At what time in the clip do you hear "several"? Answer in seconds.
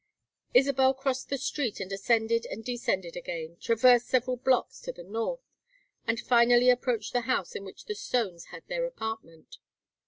4.07-4.35